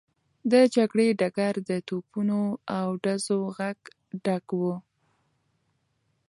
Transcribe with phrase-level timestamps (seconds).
[0.51, 2.39] د جګړې ډګر د توپونو
[2.77, 3.79] او ډزو غږ
[4.23, 4.61] ډک و.